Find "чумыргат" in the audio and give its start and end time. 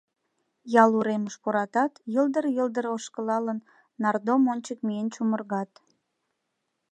5.13-5.71